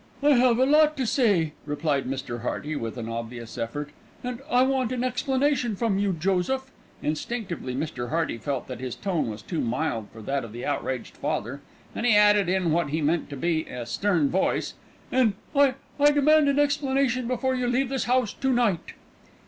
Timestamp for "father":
11.15-11.61